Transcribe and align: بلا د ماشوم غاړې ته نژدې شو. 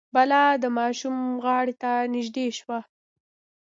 بلا 0.15 0.43
د 0.63 0.65
ماشوم 0.77 1.17
غاړې 1.43 1.73
ته 1.81 1.91
نژدې 2.13 2.47
شو. 2.57 2.77